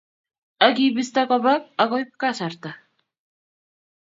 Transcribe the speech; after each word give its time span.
Ak 0.65 0.73
kibisto 0.77 1.21
kobak 1.29 1.61
ak 1.81 1.87
koib 1.91 2.11
kasarta. 2.21 2.69